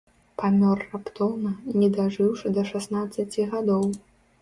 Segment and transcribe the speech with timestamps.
[0.43, 1.53] Памёр раптоўна,
[1.83, 3.91] не дажыўшы да шаснаццаці гадоў.